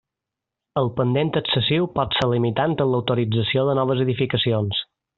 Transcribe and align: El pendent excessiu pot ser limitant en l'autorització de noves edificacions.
El 0.81 0.89
pendent 0.99 1.29
excessiu 1.41 1.85
pot 1.99 2.17
ser 2.21 2.29
limitant 2.33 2.75
en 2.87 2.93
l'autorització 2.95 3.67
de 3.71 3.81
noves 3.83 4.07
edificacions. 4.09 4.85